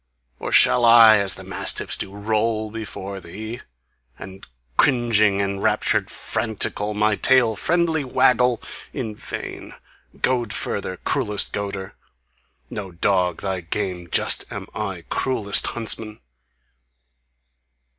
[0.39, 3.61] Or shall I, as the mastiffs do, Roll me before thee?
[4.17, 8.63] And cringing, enraptured, frantical, My tail friendly waggle!
[8.93, 9.75] In vain!
[10.19, 10.97] Goad further!
[10.97, 11.93] Cruellest goader!
[12.67, 16.19] No dog thy game just am I, Cruellest huntsman!